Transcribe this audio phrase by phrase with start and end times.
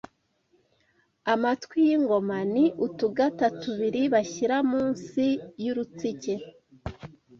[1.33, 5.23] Amatwi y’Ingoma :ni utugata tubiri, bashyira munsi
[5.63, 6.33] y’urutsike